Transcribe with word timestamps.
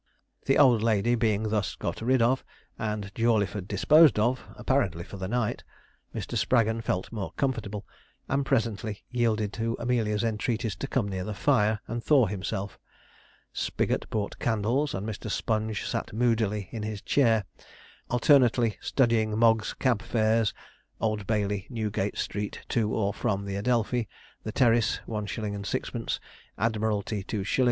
The 0.47 0.57
old 0.57 0.81
lady 0.81 1.13
being 1.13 1.49
thus 1.49 1.75
got 1.75 2.01
rid 2.01 2.23
of, 2.23 2.43
and 2.79 3.13
Jawleyford 3.13 3.67
disposed 3.67 4.17
of 4.17 4.43
apparently 4.55 5.03
for 5.03 5.17
the 5.17 5.27
night 5.27 5.63
Mr. 6.15 6.35
Spraggon 6.35 6.81
felt 6.81 7.11
more 7.11 7.33
comfortable, 7.33 7.85
and 8.27 8.43
presently 8.43 9.03
yielded 9.11 9.53
to 9.53 9.77
Amelia's 9.79 10.23
entreaties 10.23 10.75
to 10.77 10.87
come 10.87 11.07
near 11.07 11.23
the 11.23 11.35
fire 11.35 11.81
and 11.87 12.03
thaw 12.03 12.25
himself. 12.25 12.79
Spigot 13.53 14.09
brought 14.09 14.39
candles, 14.39 14.95
and 14.95 15.07
Mr. 15.07 15.29
Sponge 15.29 15.85
sat 15.85 16.13
moodily 16.13 16.67
in 16.71 16.81
his 16.81 17.03
chair, 17.03 17.45
alternately 18.09 18.79
studying 18.81 19.37
Mogg's 19.37 19.75
Cab 19.75 20.01
Fares 20.01 20.51
'Old 20.99 21.27
Bailey, 21.27 21.67
Newgate 21.69 22.17
Street, 22.17 22.65
to 22.69 22.91
or 22.91 23.13
from 23.13 23.45
the 23.45 23.55
Adelphi, 23.55 24.07
the 24.41 24.51
Terrace, 24.51 24.99
1_s._ 25.05 25.29
6_d._; 25.53 26.17
Admiralty, 26.57 27.23
2_s. 27.23 27.59